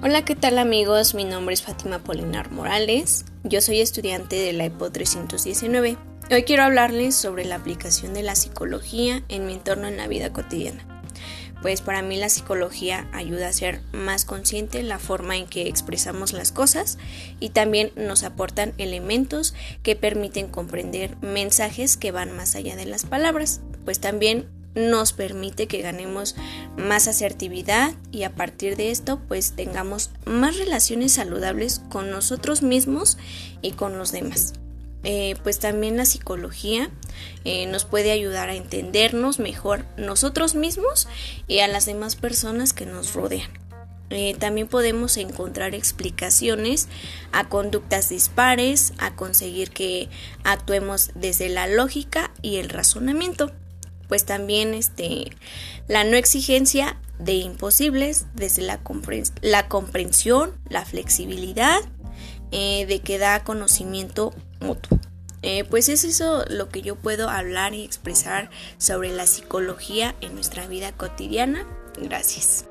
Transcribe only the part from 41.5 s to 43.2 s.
a las demás personas que nos